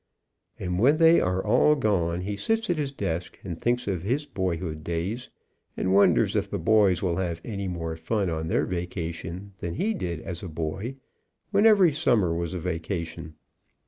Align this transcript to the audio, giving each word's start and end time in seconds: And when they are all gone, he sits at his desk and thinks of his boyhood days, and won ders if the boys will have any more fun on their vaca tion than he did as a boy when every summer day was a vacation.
And 0.57 0.79
when 0.79 0.97
they 0.97 1.19
are 1.21 1.45
all 1.45 1.75
gone, 1.75 2.21
he 2.21 2.35
sits 2.35 2.71
at 2.71 2.77
his 2.77 2.91
desk 2.91 3.37
and 3.43 3.61
thinks 3.61 3.87
of 3.87 4.01
his 4.01 4.25
boyhood 4.25 4.83
days, 4.83 5.29
and 5.77 5.93
won 5.93 6.15
ders 6.15 6.35
if 6.35 6.49
the 6.49 6.57
boys 6.57 7.03
will 7.03 7.17
have 7.17 7.39
any 7.45 7.67
more 7.67 7.95
fun 7.95 8.27
on 8.27 8.47
their 8.47 8.65
vaca 8.65 9.11
tion 9.11 9.53
than 9.59 9.75
he 9.75 9.93
did 9.93 10.19
as 10.21 10.41
a 10.41 10.47
boy 10.49 10.95
when 11.51 11.67
every 11.67 11.91
summer 11.91 12.33
day 12.33 12.39
was 12.39 12.55
a 12.55 12.59
vacation. 12.59 13.35